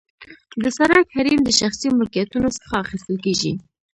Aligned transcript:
د 0.63 0.65
سرک 0.77 1.05
حریم 1.15 1.39
د 1.45 1.49
شخصي 1.59 1.87
ملکیتونو 1.97 2.47
څخه 2.57 2.73
اخیستل 2.83 3.17
کیږي 3.25 3.53